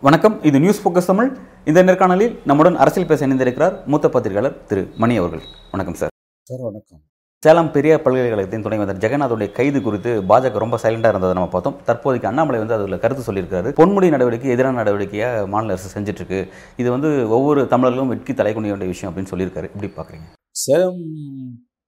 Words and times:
வணக்கம். 0.00 0.42
இது 0.42 0.60
news 0.60 0.88
focus 0.88 1.06
Tamil. 1.06 1.36
இந்த 1.64 1.82
நேர்காணலில் 1.82 2.38
நம்முடன் 2.44 2.76
அரசியல் 2.76 3.08
பேச 3.08 3.26
இணைந்திருக்கிறார் 3.26 3.86
மூத்த 3.86 4.08
பத்திரிகையாளர் 4.08 4.64
திரு 4.64 4.92
மணி 4.96 5.16
அவர்கள். 5.16 5.40
வணக்கம் 5.70 5.94
சார். 5.94 6.08
சார் 6.42 6.60
வணக்கம். 6.60 7.00
சேலம் 7.44 7.68
பெரியார் 7.74 8.02
பல்கலைக்கழகத்தின் 8.04 8.62
துணைவேந்தர் 8.62 9.02
ஜெகநாதோடைய 9.02 9.48
கைது 9.56 9.80
குறித்து 9.82 10.12
பாஜக 10.30 10.58
ரொம்ப 10.62 10.76
சைலண்டாக 10.84 11.12
இருந்ததை 11.12 11.34
நம்ம 11.38 11.50
பார்த்தோம். 11.52 11.76
தற்போதைக்கு 11.88 12.28
அண்ணாமலை 12.30 12.58
வந்து 12.62 12.74
அதில் 12.76 13.00
கருத்து 13.02 13.22
சொல்லியிருக்காரு. 13.26 13.68
பொன்முடி 13.80 14.08
நடவடிக்கை 14.14 14.48
எதிரான 14.54 14.78
நடவடிக்கையாக 14.80 15.44
மாநில 15.52 15.74
அரசு 15.74 15.90
செஞ்சுட்டு 15.94 16.22
இருக்கு 16.22 16.40
இது 16.80 16.88
வந்து 16.94 17.10
ஒவ்வொரு 17.36 17.62
தமிழர்களும் 17.74 18.10
வெட்கி 18.12 18.34
தலைக்குனிய 18.40 18.74
வேண்டிய 18.74 18.90
விஷயம் 18.94 19.10
அப்படின்னு 19.10 19.32
சொல்லியிருக்காரு. 19.34 19.70
இப்படி 19.74 19.90
பார்க்குறீங்க? 19.98 20.26
சேலம் 20.64 21.00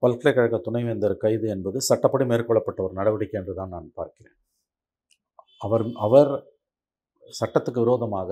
பல்கலைக்கழக 0.04 0.60
துணைவேந்தர் 0.68 1.16
கைது 1.24 1.48
என்பது 1.56 1.80
சட்டப்படி 1.88 2.26
மேற்கொள்ளப்பட்ட 2.34 2.86
ஒரு 2.86 2.94
நடவடிக்கை 3.00 3.40
என்று 3.40 3.58
தான் 3.60 3.74
நான் 3.74 3.90
பார்க்கிறேன். 3.94 4.36
அவர் 5.66 5.86
அவர் 6.08 6.32
சட்டத்துக்கு 7.42 7.86
விரோதமாக 7.86 8.30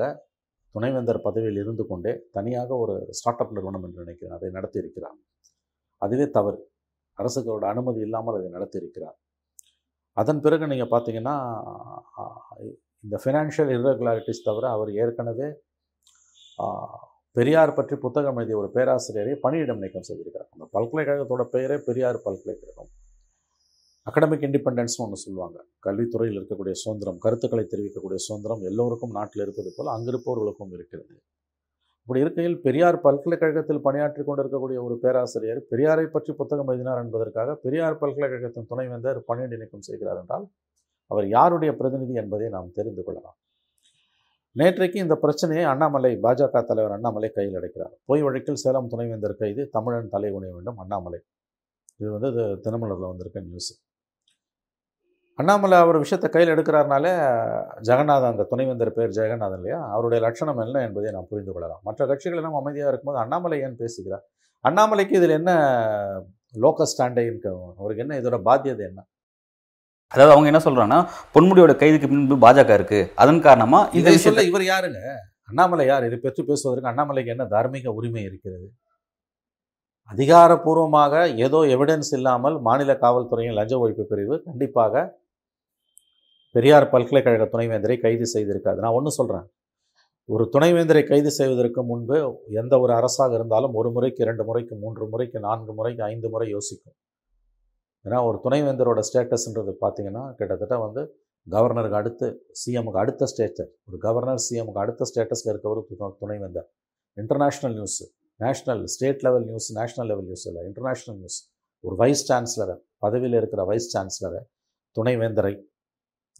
துணைவேந்தர் 0.75 1.25
பதவியில் 1.28 1.62
இருந்து 1.64 1.87
கொண்டே 1.92 2.14
தனியாக 2.39 2.77
ஒரு 2.84 2.97
ஸ்டார்ட் 3.11 3.45
அப் 3.45 3.55
நிறுவனம் 3.59 3.84
என்று 3.87 4.05
நினைக்கிறேன். 4.06 4.37
அதை 4.39 4.48
நடத்தியிருக்கிறார். 4.61 5.20
அதுவே 6.03 6.27
தவறு. 6.41 6.59
அரசுகளோட 7.20 7.64
அனுமதி 7.74 8.00
இல்லாமல் 8.06 8.36
அதை 8.38 8.50
நடத்தியிருக்கிறார். 8.56 9.16
அதன் 10.20 10.42
பிறகு 10.45 10.64
நீங்கள் 10.72 10.92
பார்த்தீங்கன்னா 10.92 11.34
இந்த 13.04 13.16
ஃபினான்ஷியல் 13.22 13.72
irregularities 13.74 14.41
தவிர 14.46 14.64
அவர் 14.77 14.91
ஏற்கனவே 15.02 15.48
பெரியார் 17.36 17.77
பற்றி 17.78 17.96
புத்தகம் 18.04 18.38
எழுதிய 18.41 18.56
ஒரு 18.60 18.69
பேராசிரியரை 18.77 19.34
பணியிடம் 19.42 19.83
நீக்கம் 19.83 20.06
செய்திருக்கிறார். 20.08 20.48
அந்த 20.55 20.64
பல்கலைக்கழகத்தோட 20.77 21.42
பெயரே 21.55 21.77
பெரியார் 21.88 22.19
பல்கலைக்கழகம். 22.25 22.91
அகடமிக் 24.10 24.44
இண்டிபெண்டன்ஸ்னு 24.48 25.03
ஒன்று 25.05 25.19
சொல்லுவாங்க. 25.25 25.58
கல்வித்துறையில் 25.86 26.38
இருக்கக்கூடிய 26.38 26.75
சுதந்திரம் 26.82 27.19
கருத்துக்களை 27.25 27.64
தெரிவிக்கக்கூடிய 27.72 28.19
சுதந்திரம் 28.27 28.62
எல்லோருக்கும் 28.70 29.16
நாட்டில் 29.19 29.44
இருப்பது 29.44 29.70
போல் 29.77 29.92
அங்கிருப்பவர்களுக்கும் 29.97 30.72
இருக்கிறது. 30.78 31.14
இப்படி 32.09 32.23
இருக்கையில் 32.25 32.55
பெரியார் 32.64 32.97
பல்கலைக்கழகத்தில் 33.05 33.81
பணியாற்றி 33.87 34.23
கொண்டிருக்கக்கூடிய 34.27 34.78
ஒரு 34.84 34.95
பேராசிரியர் 35.03 35.59
பெரியாரை 35.70 36.05
பற்றி 36.15 36.33
புத்தகம் 36.39 36.70
எழுதினார் 36.73 37.00
என்பதற்காக 37.03 37.56
பெரியார் 37.65 37.98
பல்கலைக்கழகத்தின் 38.03 38.69
துணைவேந்தர் 38.70 39.19
பணியிட 39.27 39.56
நீக்கம் 39.62 39.84
செய்கிறார் 39.89 40.20
என்றால் 40.20 40.47
அவர் 41.11 41.27
யாருடைய 41.34 41.73
பிரதிநிதி 41.81 42.15
என்பதை 42.23 42.47
நாம் 42.55 42.70
தெரிந்து 42.78 43.03
கொள்ளலாம். 43.06 43.37
நேற்றைக்கு 44.61 44.98
இந்த 45.05 45.19
பிரச்சனையை 45.25 45.67
அண்ணாமலை 45.73 46.12
பாஜக 46.25 46.65
தலைவர் 46.70 46.97
அண்ணாமலை 46.97 47.31
கையில் 47.37 47.59
அடைக்கிறார் 47.61 47.95
பொய் 48.11 48.25
வழக்கில் 48.27 48.61
சேலம் 48.65 48.91
துணைவேந்தர் 48.95 49.39
கைது 49.43 49.65
தமிழன் 49.77 50.12
தலை 50.15 50.31
குனிய 50.37 50.55
வேண்டும் 50.56 50.81
அண்ணாமலை. 50.84 51.20
இது 52.00 52.11
வந்து 52.17 52.31
இது 52.34 52.47
தினமலரில் 52.67 53.11
வந்திருக்க 53.12 53.45
நியூஸ். 53.50 53.70
அண்ணாமலை 55.39 55.77
அவர் 55.84 55.97
விஷயத்தை 56.05 56.28
கையில் 56.34 56.53
எடுக்கிறாருனாலே 56.53 57.11
ஜெகநாதன் 57.89 58.33
அந்த 58.33 58.44
துணைவேந்தர் 58.50 58.97
பேர் 58.97 59.12
ஜெகநாதன் 59.19 59.58
இல்லையா? 59.58 59.78
அவருடைய 59.94 60.19
லட்சணம் 60.25 60.62
என்ன 60.64 60.81
என்பதை 60.86 61.11
நாம் 61.17 61.28
புரிந்து 61.33 61.53
கொள்ளலாம். 61.53 61.83
மற்ற 61.89 62.00
கட்சிகள் 62.11 62.41
எல்லாம் 62.41 62.56
அமைதியாக 62.61 62.91
இருக்கும்போது 62.92 63.20
அண்ணாமலை 63.25 63.59
ஏன் 63.66 63.77
பேசுகிறார்? 63.83 64.25
அண்ணாமலைக்கு 64.64 65.14
இதில் 65.19 65.34
என்ன 65.41 65.53
லோக்கல் 66.64 66.91
ஸ்டாண்டைன்னு 66.92 67.53
அவருக்கு 67.81 68.05
என்ன 68.05 68.16
இதோட 68.20 68.39
பாத்தியதை 68.48 68.84
என்ன? 68.91 69.00
அதாவது 70.12 70.34
அவங்க 70.34 70.48
என்ன 70.50 70.62
சொல்றாங்கன்னா 70.66 71.00
பொன்முடியோட 71.34 71.72
கைதுக்கு 71.83 72.11
பின்பு 72.12 72.36
பாஜக 72.44 72.72
இருக்கு. 72.78 73.00
அதன் 73.22 73.44
காரணமா 73.47 73.81
இந்த 73.98 74.09
இதை 74.11 74.20
சொல்ல 74.27 74.44
இவர் 74.50 74.64
யாருங்க 74.72 75.00
அண்ணாமலை 75.50 75.84
யார்? 75.91 76.06
இதை 76.09 76.19
பற்றி 76.19 76.42
பேசுவதற்கு 76.50 76.91
அண்ணாமலைக்கு 76.92 77.33
என்ன 77.34 77.44
தார்மீக 77.55 77.92
உரிமை 77.98 78.22
இருக்கிறது? 78.28 78.66
அதிகாரப்பூர்வமாக 80.11 81.14
ஏதோ 81.47 81.59
எவிடன்ஸ் 81.75 82.12
இல்லாமல் 82.19 82.55
மாநில 82.66 82.93
காவல்துறையின் 83.05 83.59
லஞ்ச 83.60 83.75
ஒழிப்பு 83.84 84.05
பிரிவு 84.12 84.37
கண்டிப்பாக 84.49 85.05
பெரியார் 86.54 86.91
பல்கலைக்கழக 86.91 87.47
துணைவேந்தரை 87.53 87.97
கைது 88.00 88.26
செய்திருக்காது 88.34 88.78
நான் 88.84 88.97
ஒன்று 88.98 89.10
சொல்கிறேன் 89.10 89.47
ஒரு 90.34 90.44
துணைவேந்தரை 90.53 91.03
கைது 91.06 91.31
செய்வதற்கு 91.31 91.81
முன்பு 91.82 92.16
எந்த 92.60 92.75
ஒரு 92.81 92.92
அரசாக 92.92 93.34
இருந்தாலும் 93.34 93.75
ஒரு 93.75 93.91
முறைக்கு 93.91 94.20
இரண்டு 94.25 94.44
முறைக்கு 94.44 94.75
மூன்று 94.76 95.04
முறைக்கு 95.08 95.38
நான்கு 95.47 95.72
முறைக்கு 95.75 96.03
ஐந்து 96.03 96.28
முறை 96.28 96.48
யோசிக்கும். 96.48 96.97
ஏன்னா 98.04 98.19
ஒரு 98.28 98.38
துணைவேந்தரோட 98.44 99.00
ஸ்டேட்டஸ்ன்றது 99.08 99.72
பார்த்தீங்கன்னா 99.84 100.25
கிட்டத்தட்ட 100.34 100.76
வந்து 100.78 101.03
கவர்னருக்கு 101.47 101.98
அடுத்து 102.00 102.26
சிஎம்முக்கு 102.60 103.00
அடுத்த 103.04 103.26
ஸ்டேட்டஸ். 103.32 103.72
ஒரு 103.88 103.98
கவர்னர் 104.06 104.42
சிஎம்முக்கு 104.48 104.82
அடுத்த 104.84 105.04
ஸ்டேட்டஸில் 105.10 105.50
இருக்கவர் 105.53 105.81
ஒரு 105.82 106.16
துணைவேந்தர். 106.22 106.69
International 107.16 107.75
news 107.78 107.98
national 108.41 108.82
state 108.94 109.25
level 109.26 109.44
news 109.44 109.69
national 109.78 110.08
level 110.10 110.26
news 110.28 110.47
இல்லை 110.47 110.62
இன்டர்நேஷ்னல் 110.70 111.19
நியூஸ். 111.22 111.38
ஒரு 111.84 111.97
வைஸ் 111.97 112.25
சான்சலரை 112.32 112.76
பதவியில் 113.04 113.38
இருக்கிற 113.41 113.64
வைஸ் 113.64 113.91
சான்சலரை 113.97 114.42
துணைவேந்தரை 114.97 115.54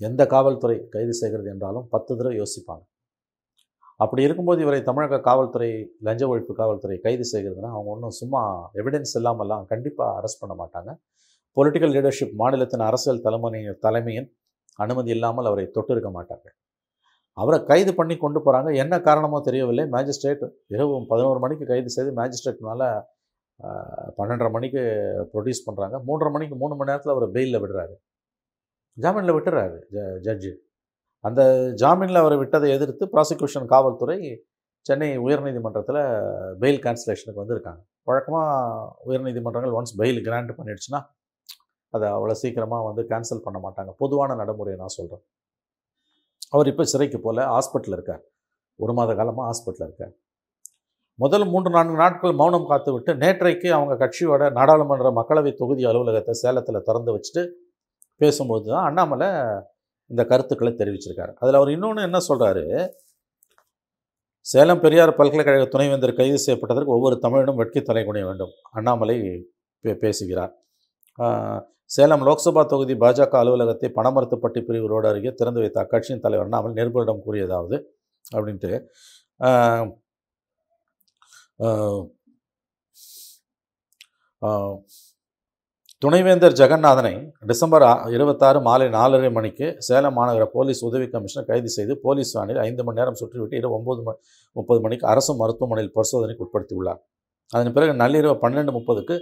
எந்த 0.07 0.23
காவல்துறை 0.35 0.77
கைது 0.95 1.15
செய்கிறது 1.21 1.49
என்றாலும் 1.55 1.87
பத்து 1.95 2.11
தடவை 2.19 2.35
யோசிப்பாங்க. 2.41 2.85
அப்படி 4.05 4.23
இருக்கும்போது 4.27 4.61
இவரை 4.65 4.81
தமிழக 4.89 5.21
காவல்துறை 5.29 5.71
லஞ்ச 6.07 6.23
ஒழிப்பு 6.33 6.53
காவல்துறை 6.61 6.97
கைது 7.07 7.25
செய்கிறதுனா 7.33 7.71
அவங்க 7.77 7.89
ஒன்றும் 7.95 8.15
சும்மா 8.21 8.43
எவிடன்ஸ் 8.81 9.15
இல்லாமல்லாம் 9.21 9.65
கண்டிப்பாக 9.73 10.19
அரெஸ்ட் 10.19 10.43
பண்ண 10.43 10.55
மாட்டாங்க. 10.61 10.91
பொலிட்டிக்கல் 11.57 11.95
லீடர்ஷிப் 11.97 12.35
மாநிலத்தின் 12.43 12.85
அரசியல் 12.89 13.25
தலைமை 13.27 13.61
தலைமையின் 13.87 14.29
அனுமதி 14.85 15.11
இல்லாமல் 15.17 15.49
அவரை 15.51 15.67
தொட்டிருக்க 15.77 16.11
மாட்டார்கள். 16.19 16.55
அவரை 17.43 17.59
கைது 17.71 17.93
பண்ணி 17.99 18.15
கொண்டு 18.25 18.39
போகிறாங்க 18.45 18.69
என்ன 18.83 18.95
காரணமோ 19.09 19.39
தெரியவில்லை. 19.49 19.85
மேஜிஸ்ட்ரேட் 19.95 20.45
இரவு 20.75 20.95
பதினோரு 21.13 21.41
மணிக்கு 21.45 21.65
கைது 21.73 21.91
செய்து 21.97 22.13
மேஜிஸ்ட்ரேட் 22.21 22.63
மேலே 22.69 22.89
பன்னெண்டரை 24.19 24.51
மணிக்கு 24.57 24.83
ப்ரொடியூஸ் 25.33 25.67
பண்ணுறாங்க 25.67 25.97
மூன்றரை 26.09 26.31
மணிக்கு 26.37 26.57
மூணு 26.63 26.75
மணி 26.79 26.91
நேரத்தில் 26.91 27.15
அவர் 27.15 27.27
பெயிலில் 27.37 27.61
விடுறாரு. 27.65 27.95
ஜாமீனில் 29.05 29.35
விட்டுறாரு 29.37 29.79
ஜ 29.95 30.05
ஜட்ஜு. 30.27 30.53
அந்த 31.25 31.41
ஜாமீனில் 31.83 32.21
அவரை 32.23 32.37
விட்டதை 32.43 32.69
எதிர்த்து 32.77 33.05
ப்ராசிக்யூஷன் 33.15 33.67
காவல்துறை 33.73 34.19
சென்னை 34.87 35.09
உயர்நீதிமன்றத்தில் 35.27 36.03
பெயில் 36.63 36.83
கேன்சலேஷனுக்கு 36.85 37.43
வந்திருக்காங்க. 37.43 37.81
வழக்கமாக 38.09 38.51
உயர்நீதிமன்றங்கள் 39.09 39.75
ஒன்ஸ் 39.79 39.95
பெயில் 40.01 40.21
கிராண்ட் 40.29 40.53
பண்ணிடுச்சுன்னா 40.59 41.01
அதை 41.95 42.07
அவ்வளோ 42.17 42.35
சீக்கிரமாக 42.43 42.87
வந்து 42.89 43.03
கேன்சல் 43.11 43.45
பண்ண 43.47 43.59
மாட்டாங்க. 43.67 43.91
பொதுவான 44.03 44.37
நடைமுறையை 44.41 44.79
நான் 44.83 44.97
சொல்கிறேன் 44.99 45.25
அவர் 46.55 46.71
இப்போ 46.73 46.85
சிறைக்கு 46.93 47.19
போல 47.27 47.45
ஹாஸ்பிட்டலில் 47.55 47.97
இருக்கார். 47.99 48.23
ஒரு 48.79 48.93
மாத 48.99 49.15
காலமாக 49.21 49.47
ஹாஸ்பிட்டலில் 49.51 49.89
இருக்கார். 49.89 50.15
முதல் 51.19 51.47
மூன்று 51.53 51.71
நான்கு 51.77 51.97
நாட்கள் 52.03 52.35
மௌனம் 52.41 52.69
காத்து 52.71 52.91
விட்டு 52.95 53.13
நேற்றைக்கு 53.23 53.69
அவங்க 53.77 53.95
கட்சியோட 54.03 54.43
நாடாளுமன்ற 54.59 55.09
மக்களவை 55.19 55.53
தொகுதி 55.61 55.83
அலுவலகத்தை 55.91 56.35
சேலத்தில் 56.43 56.87
திறந்து 56.89 57.11
வச்சுட்டு 57.15 57.43
பேசும்போது 58.21 58.67
தான் 58.75 58.87
அண்ணாமலை 58.89 59.29
இந்த 60.11 60.23
கருத்துக்களை 60.31 60.73
தெரிவிச்சிருக்காரு. 60.81 61.33
அதில் 61.43 61.59
அவர் 61.61 61.71
இன்னொன்று 61.77 62.07
என்ன 62.09 62.19
சொல்கிறாரு 62.29 62.65
சேலம் 64.47 64.83
பெரியார் 64.85 65.19
பல்கலைக்கழக 65.19 65.65
துணைவேந்தர் 65.73 66.19
கைது 66.21 66.39
செய்யப்பட்டதற்கு 66.45 66.95
ஒவ்வொரு 66.97 67.17
தமிழனும் 67.25 67.59
வெட்கி 67.61 67.81
தலைகுனிய 67.89 68.25
வேண்டும். 68.29 68.53
அண்ணாமலை 68.79 69.17
பே 69.85 69.93
பேசுகிறார். 70.05 70.53
சேலம் 71.97 72.25
லோக்சபா 72.29 72.63
தொகுதி 72.73 72.95
பாஜக 73.03 73.35
அலுவலகத்தை 73.43 73.89
பணமரத்துப்பட்டி 73.99 74.61
பிரிவு 74.69 74.89
ரோடு 74.93 75.07
அருகே 75.11 75.31
திறந்து 75.41 75.63
வைத்த 75.63 75.79
அக்கட்சியின் 75.85 76.25
தலைவர் 76.25 76.47
அண்ணாமலை 76.47 76.75
நிருபரிடம் 76.81 77.23
கூறியதாவது 77.27 77.77
அப்படின்ட்டு 78.37 78.73
துணைவேந்தர் 86.03 86.55
ஜெகநாதனை 86.59 87.11
டிசம்பர் 87.51 87.85
இருபத்தாறு 88.17 88.59
மாலை 88.67 88.87
நாலரை 88.97 89.31
மணிக்கு 89.39 89.67
சேலம் 89.87 90.15
மாநகர 90.19 90.45
போலீஸ் 90.53 90.81
உதவி 90.89 91.07
கமிஷனர் 91.15 91.49
கைது 91.49 91.71
செய்து 91.77 91.95
போலீஸ் 92.05 92.31
வேனில் 92.37 92.61
ஐந்து 92.65 92.83
மணி 92.87 92.99
நேரம் 93.01 93.17
சுற்றிவிட்டு 93.21 93.57
இரவு 93.61 93.75
ஒம்பது 93.79 94.03
மணி 94.07 94.19
முப்பது 94.57 94.81
மணிக்கு 94.85 95.05
அரசு 95.13 95.35
மருத்துவமனையில் 95.41 95.91
பரிசோதனைக்கு 95.97 96.45
உட்படுத்தியுள்ளார். 96.47 97.01
அதன் 97.53 97.75
பிறகு 97.79 97.95
நள்ளிரவு 98.03 98.37
பன்னெண்டு 98.45 98.77
முப்பதுக்கு 98.79 99.17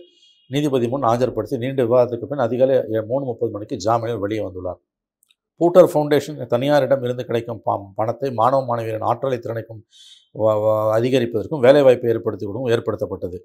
நீதிபதி 0.51 0.87
முன் 0.93 1.09
ஆஜர்படுத்தி 1.13 1.63
நீண்ட 1.65 1.81
விவாதத்துக்கு 1.89 2.31
பின் 2.35 2.45
அதிகாலை 2.49 2.79
மூணு 3.11 3.25
முப்பது 3.31 3.51
மணிக்கு 3.57 3.81
ஜாமீனில் 3.89 4.23
வெளியே 4.27 4.45
வந்துள்ளார். 4.47 4.81
பூட்டர் 5.61 5.91
ஃபவுண்டேஷன் 5.93 6.39
தனியாரிடம் 6.55 7.05
இருந்து 7.09 7.25
கிடைக்கும் 7.29 7.61
பணத்தை 8.01 8.31
மாணவ 8.41 8.63
மாணவியரின் 8.71 9.11
ஆற்றலை 9.11 9.39
திறனைக்கும் 9.45 9.83
அதிகரிப்பதற்கும் 11.01 11.63
வேலைவாய்ப்பை 11.69 12.11
ஏற்படுத்திவிடவும் 12.15 12.73
ஏற்படுத்தப்பட்டது. 12.75 13.39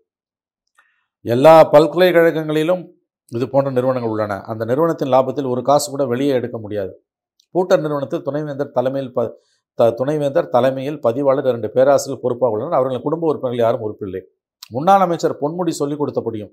எல்லா 1.26 1.56
பல்கலைக்கழகங்களிலும் 1.76 2.84
இது 3.32 3.46
போன்ற 3.54 3.70
நிறுவனங்கள் 3.78 4.12
உள்ளன. 4.14 4.34
அந்த 4.52 4.64
நிறுவனத்தின் 4.72 5.12
லாபத்தில் 5.16 5.50
ஒரு 5.54 5.62
காசு 5.70 5.88
கூட 5.94 6.04
வெளியே 6.14 6.34
எடுக்க 6.40 6.58
முடியாது. 6.66 6.94
பூட்டர் 7.56 7.84
நிறுவனத்தில் 7.86 8.26
துணைவேந்தர் 8.28 8.76
தலைமையில் 8.78 9.14
ப 9.18 9.22
த 9.80 9.88
துணைவேந்தர் 10.00 10.50
தலைமையில் 10.56 10.98
பதிவாளர் 11.06 11.48
இரண்டு 11.52 11.70
பேராசிரியர் 11.76 12.22
பொறுப்பாக 12.24 12.54
உள்ளனர் 12.54 12.78
அவர்களின் 12.78 13.04
குடும்ப 13.06 13.24
உறுப்பினர்கள் 13.30 13.64
யாரும் 13.66 13.84
உறுப்பில்லை 13.88 14.22
முன்னாள் 14.76 15.04
அமைச்சர் 15.06 15.36
பொன்முடி 15.42 15.74
சொல்லிக் 15.80 16.02
கொடுத்தபடியும் 16.02 16.52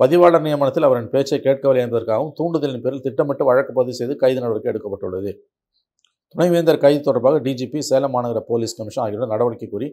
பதிவாளர் 0.00 0.44
நியமனத்தில் 0.46 0.86
அவரின் 0.88 1.08
பேச்சை 1.14 1.38
கேட்கவில்லை 1.46 1.82
என்பதற்காகவும் 1.86 2.32
தூண்டுதலின் 2.38 2.84
பேரில் 2.84 3.04
திட்டமிட்டு 3.06 3.44
வழக்கு 3.48 3.72
பதிவு 3.78 3.96
செய்து 4.00 4.14
கைது 4.22 4.38
நடவடிக்கை 4.40 4.70
எடுக்கப்பட்டுள்ளது. 4.72 5.32
துணைவேந்தர் 6.34 6.82
கைது 6.84 7.00
தொடர்பாக 7.08 7.40
டிஜிபி 7.46 7.80
சேலம் 7.90 8.14
மாநகர 8.16 8.42
போலீஸ் 8.50 8.76
கமிஷன் 8.78 9.02
ஆகியோர் 9.04 9.32
நடவடிக்கை 9.34 9.68
கூறி 9.68 9.88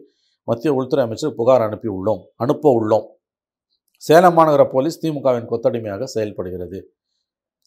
மத்திய 0.48 0.70
உள்துறை 0.78 1.02
அமைச்சர் 1.06 1.34
புகார் 1.40 1.66
அனுப்பி 1.68 1.88
உள்ளோம் 1.96 2.22
அனுப்ப 2.44 2.72
உள்ளோம். 2.78 3.06
சேலம் 4.06 4.36
மாநகர 4.36 4.62
போலீஸ் 4.74 5.00
திமுகவின் 5.02 5.48
கொத்தடிமையாக 5.50 6.06
செயல்படுகிறது. 6.12 6.78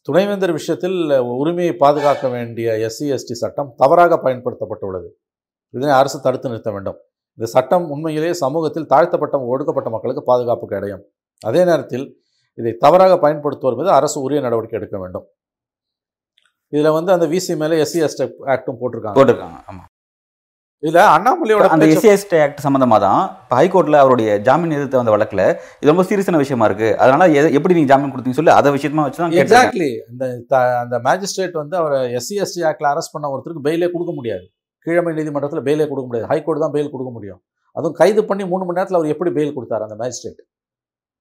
துணைவேந்தர் 0.08 0.54
விஷயத்தில் 0.60 0.98
உரிமையை 1.42 1.74
பாதுகாக்க 1.84 2.30
வேண்டிய 2.36 2.72
எஸ்சி 2.88 3.06
எஸ்டி 3.16 3.36
சட்டம் 3.42 3.70
தவறாக 3.82 4.18
பயன்படுத்தப்பட்டுள்ளது. 4.24 5.10
இதனை 5.74 5.94
அரசு 6.00 6.18
தடுத்து 6.22 6.50
நிறுத்த 6.50 6.72
வேண்டும். 6.72 6.98
இந்த 7.38 7.48
சட்டம் 7.56 7.86
உண்மையிலேயே 7.90 8.34
சமூகத்தில் 8.34 8.90
தாழ்த்தப்பட்ட 8.94 9.44
ஒடுக்கப்பட்ட 9.52 9.90
மக்களுக்கு 9.96 10.24
பாதுகாப்பு 10.32 10.68
கிடையும் 10.74 11.06
அதே 11.50 11.64
நேரத்தில் 11.70 12.06
இதை 12.60 12.74
தவறாக 12.84 13.14
பயன்படுத்துவோர் 13.24 13.80
மீது 13.80 13.92
அரசு 14.00 14.18
உரிய 14.22 14.42
நடவடிக்கை 14.48 14.80
எடுக்க 14.80 14.98
வேண்டும். 15.04 15.26
இதில் 16.74 16.96
வந்து 16.98 17.12
அந்த 17.12 17.26
விசி 17.36 17.56
மேலே 17.64 17.78
எஸ்சி 17.86 18.00
எஸ்டி 18.08 18.26
ஆக்டும் 18.54 18.80
போட்டிருக்காங்க. 18.82 19.18
போட்டிருக்காங்க. 19.20 19.60
ஆமாம் 19.72 19.90
இதில் 20.84 21.00
அண்ணாமலையோட 21.16 21.66
அந்த 21.74 21.86
எஸ்சிஎஸ்டி 21.92 22.38
ஆக்ட் 22.46 22.64
சம்பந்தமா 22.66 22.98
தான் 23.04 23.20
இப்போ 23.44 23.56
ஹைகோர்ட்ல 23.60 23.98
அவருடைய 24.04 24.30
ஜாமீன் 24.48 24.74
எதிர்த்து 24.78 25.00
வந்த 25.00 25.12
வழக்குல 25.14 25.44
இது 25.82 25.90
ரொம்ப 25.92 26.04
சீரியஸான 26.10 26.40
விஷயமா 26.42 26.66
இருக்கு. 26.70 26.90
அதனால 27.04 27.28
எப்படி 27.58 27.76
நீங்க 27.78 27.90
ஜாமீன் 27.92 28.12
கொடுத்தீங்க 28.14 28.38
சொல்லி 28.40 28.54
அதை 28.60 28.72
விஷயமா 28.78 29.04
வச்சு 29.06 29.22
தான். 29.22 29.36
எக்ஸாக்ட்லி 29.44 29.90
அந்த 30.82 30.98
மேஜிஸ்ட்ரேட் 31.08 31.56
வந்து 31.62 31.78
அவரை 31.82 32.00
எஸ்சி 32.20 32.38
எஸ்டி 32.46 32.64
ஆக்டில் 32.72 32.90
அரெஸ்ட் 32.92 33.14
பண்ண 33.16 33.32
ஒருத்தருக்கு 33.34 33.66
பெயிலே 33.70 33.90
கொடுக்க 33.96 34.14
முடியாது. 34.20 34.46
கீழமை 34.86 35.14
நீதிமன்றத்தில் 35.20 35.66
பெயிலே 35.70 35.88
கொடுக்க 35.92 36.08
முடியாது. 36.10 36.28
ஹைகோர்ட் 36.34 36.64
தான் 36.66 36.76
பெயில் 36.76 36.94
கொடுக்க 36.96 37.12
முடியும். 37.18 37.40
அதுவும் 37.76 37.98
கைது 38.02 38.22
பண்ணி 38.30 38.44
மூணு 38.52 38.64
மணி 38.68 38.78
நேரத்தில் 38.80 39.00
அவர் 39.02 39.14
எப்படி 39.16 39.32
பெயில் 39.40 39.56
கொடுத்தாரு 39.58 39.88
அந்த 39.88 39.98
மேஜிஸ்ட்ரேட் 40.04 40.42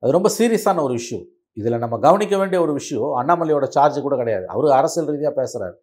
அது 0.03 0.17
ரொம்ப 0.19 0.29
சீரியஸான 0.39 0.83
ஒரு 0.89 0.95
இஷ்யூ 1.01 1.19
இதில் 1.57 1.83
நம்ம 1.85 1.95
கவனிக்க 2.09 2.35
வேண்டிய 2.41 2.59
ஒரு 2.67 2.73
விஷயம் 2.81 3.11
அண்ணாமலையோட 3.21 3.67
சார்ஜ் 3.77 4.05
கூட 4.07 4.15
கிடையாது. 4.21 4.45
அவர் 4.53 4.77
அரசியல் 4.81 5.11
ரீதியாக 5.15 5.35
பேசுகிறார் 5.41 5.75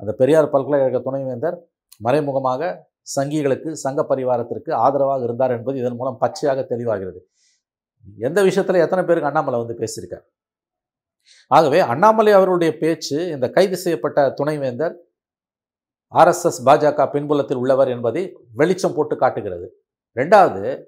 அந்த 0.00 0.12
பெரியார் 0.20 0.52
பல்கலைக்கழக 0.54 1.00
துணைவேந்தர் 1.08 1.56
மறைமுகமாக 2.06 2.60
சங்கிகளுக்கு 3.16 3.72
சங்க 3.72 4.06
பரிவாரத்திற்கு 4.08 4.72
ஆதரவாக 4.72 5.24
இருந்தார் 5.24 5.50
என்பது 5.50 5.78
இதன் 5.78 5.96
மூலம் 5.96 6.18
பச்சையாக 6.18 6.66
தெளிவாகிறது. 6.68 7.20
எந்த 8.18 8.42
விஷயத்தில் 8.42 8.82
எத்தனை 8.84 9.04
பேருக்கு 9.04 9.30
அண்ணாமலை 9.30 9.58
வந்து 9.58 9.76
பேசியிருக்கார்? 9.82 10.24
ஆகவே 11.46 11.78
அண்ணாமலை 11.78 12.32
அவருடைய 12.32 12.78
பேச்சு 12.78 13.28
இந்த 13.28 13.50
கைது 13.50 13.76
செய்யப்பட்ட 13.76 14.30
துணைவேந்தர் 14.30 14.94
ஆர்எஸ்எஸ் 16.14 16.60
பாஜக 16.64 17.10
பின்புலத்தில் 17.10 17.56
உள்ளவர் 17.56 17.88
என்பதை 17.88 18.22
வெளிச்சம் 18.54 18.94
போட்டு 18.94 19.16
காட்டுகிறது. 19.16 19.66
ரெண்டாவது 20.14 20.84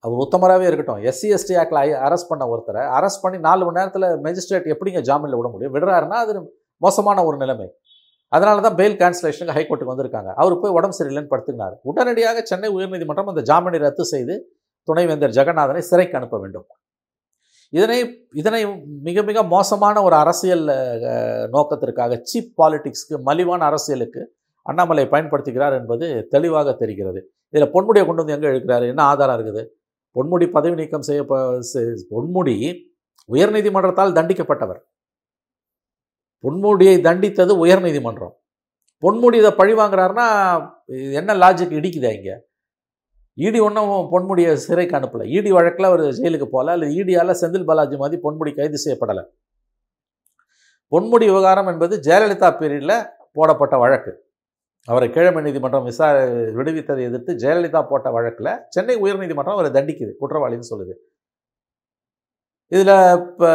அவர் 0.00 0.20
உத்தமராகவே 0.24 0.66
இருக்கட்டும். 0.66 1.02
எஸ்சி 1.10 1.28
எஸ்டி 1.36 1.54
ஆக்டில் 1.60 1.92
அரெஸ்ட் 2.06 2.28
பண்ண 2.28 2.44
ஒருத்தரை 2.46 2.82
அரெஸ்ட் 2.98 3.22
பண்ணி 3.22 3.38
நாலு 3.38 3.64
மணி 3.64 3.78
நேரத்தில் 3.78 4.02
மேஜிஸ்ட்ரேட் 4.02 4.74
எப்படிங்க 4.74 5.00
ஜாமீனில் 5.10 5.36
விட 5.36 5.48
முடியும்? 5.48 5.74
விடுறாருன்னா 5.74 6.18
அது 6.24 6.56
மோசமான 6.76 7.24
ஒரு 7.24 7.36
நிலைமை. 7.36 7.66
அதனால 8.34 8.62
தான் 8.66 8.76
பெயில் 8.80 8.96
கேன்சலேஷனுக்கு 9.02 9.56
ஹைகோர்ட்டுக்கு 9.58 9.92
வந்திருக்காங்க. 9.94 10.30
அவர் 10.42 10.54
போய் 10.62 10.76
உடம்பு 10.78 10.96
சரியில்லைன்னு 10.98 11.32
படுத்துக்கினார். 11.32 11.74
உடனடியாக 11.90 12.38
சென்னை 12.50 12.70
உயர்நீதிமன்றம் 12.76 13.30
அந்த 13.32 13.42
ஜாமீனை 13.50 13.80
ரத்து 13.86 14.04
செய்து 14.14 14.36
துணைவேந்தர் 14.88 15.36
ஜெகநாதனை 15.38 15.82
சிறைக்கு 15.90 16.16
அனுப்ப 16.20 16.38
வேண்டும். 16.44 16.66
இதனை 17.78 17.98
இதனை 18.40 18.60
மிக 19.06 19.22
மிக 19.28 19.38
மோசமான 19.52 20.02
ஒரு 20.06 20.16
அரசியல் 20.22 20.64
நோக்கத்திற்காக 21.54 22.18
சீப் 22.30 22.52
பாலிட்டிக்ஸ்க்கு 22.60 23.16
மலிவான 23.28 23.60
அரசியலுக்கு 23.70 24.20
அண்ணாமலை 24.70 25.04
பயன்படுத்துகிறார் 25.12 25.74
என்பது 25.78 26.06
தெளிவாக 26.34 26.74
தெரிகிறது. 26.82 27.20
இதில் 27.54 27.72
பொன்முடியை 27.74 28.04
கொண்டு 28.08 28.22
வந்து 28.22 28.36
எங்கே 28.36 28.50
இழுக்கிறாரு? 28.52 28.84
என்ன 28.92 29.02
ஆதாரம் 29.12 29.36
இருக்குது? 29.38 29.62
பொன்முடி 30.16 30.46
பதவி 30.56 30.76
நீக்கம் 30.80 31.06
செய்ய 31.08 31.22
பொன்முடி 32.12 32.56
உயர்நீதிமன்றத்தால் 33.34 34.16
தண்டிக்கப்பட்டவர். 34.18 34.80
பொன்முடியை 36.44 36.96
தண்டித்தது 37.06 37.52
உயர்நீதிமன்றம் 37.64 38.34
பொன்முடி 39.02 39.34
இதை 39.34 39.50
பழி 39.50 39.72
வாங்குறாருன்னா 39.74 40.26
என்ன 41.18 41.34
லாஜிக் 41.34 41.76
இடிக்குதா 41.78 42.10
இங்கே? 42.18 42.34
இடி 43.34 43.58
ஒன்றும் 43.60 43.90
பொன்முடியை 44.12 44.52
சிறைக்கு 44.52 44.96
அனுப்பலை. 44.98 45.24
இடி 45.36 45.50
வழக்கில் 45.52 45.88
அவர் 45.88 46.00
ஜெயிலுக்கு 46.00 46.44
போகல. 46.44 46.72
அல்லது 46.72 46.92
இடியால் 47.00 47.38
செந்தில் 47.40 47.64
பாலாஜி 47.64 47.96
மாதிரி 47.96 48.20
பொன்முடி 48.22 48.54
கைது 48.54 48.78
செய்யப்படலை. 48.84 49.24
பொன்முடி 50.92 51.26
விவகாரம் 51.30 51.66
என்பது 51.66 51.96
ஜெயலலிதா 51.96 52.50
பீரியடில் 52.60 52.96
போடப்பட்ட 53.32 53.76
வழக்கு. 53.76 54.12
அவரை 54.88 55.10
கிழமை 55.10 55.42
நீதிமன்றம் 55.42 55.84
விசா 55.84 56.06
விடுவித்ததை 56.58 57.02
எதிர்த்து 57.08 57.32
ஜெயலலிதா 57.34 57.80
போட்ட 57.88 58.10
வழக்கில் 58.10 58.52
சென்னை 58.68 58.96
உயர்நீதிமன்றம் 58.96 59.56
அவரை 59.56 59.70
தண்டிக்குது 59.70 60.12
குற்றவாளின்னு 60.20 60.70
சொல்லுது. 60.72 60.94
இதில் 62.72 62.92
இப்போ 63.22 63.48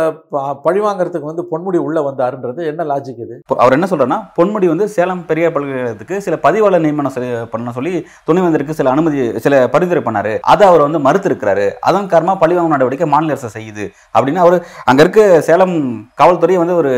பழி 0.65 0.79
வாங்குறதுக்கு 0.83 1.29
வந்து 1.29 1.44
பொன்முடி 1.51 1.79
உள்ளே 1.85 2.01
வந்தாருன்றது 2.07 2.61
என்ன 2.71 2.81
லாஜிக் 2.89 3.21
இது? 3.23 3.35
அவர் 3.56 3.75
என்ன 3.77 3.88
சொல்றாருன்னா 3.91 4.19
பொன்முடி 4.38 4.67
வந்து 4.71 4.85
சேலம் 4.95 5.23
பெரியார் 5.29 5.53
பல்கலைக்கழகத்துக்கு 5.56 6.17
சில 6.25 6.35
பதிவாளர் 6.45 6.83
நியமனம் 6.85 7.15
பண்ண 7.53 7.71
சொல்லி 7.77 7.94
துணைவேந்தருக்கு 8.27 8.77
சில 8.79 8.91
அனுமதி 8.94 9.17
சில 9.45 9.56
பரிந்துரை 9.73 10.03
பண்ணாரு. 10.03 10.33
அதை 10.51 10.65
அவர் 10.69 10.85
வந்து 10.88 11.01
மறுத்து 11.07 11.29
இருக்கிறாரு 11.31 11.65
அதன் 11.89 12.11
காரணமா 12.13 12.35
பழிவாங்கும் 12.44 12.75
நடவடிக்கை 12.75 13.07
மாநில 13.13 13.35
அரசு 13.35 13.56
செய்யுது 13.57 13.85
அப்படின்னு 14.15 14.44
அவர் 14.45 14.57
அங்க 14.85 15.01
இருக்க 15.06 15.19
சேலம் 15.50 15.75
காவல்துறையை 16.21 16.61
வந்து 16.63 16.77
ஒரு 16.81 16.94